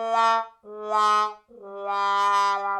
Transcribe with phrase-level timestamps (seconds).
[0.00, 0.46] 啦
[0.90, 1.28] 啦
[1.84, 2.79] 啦啦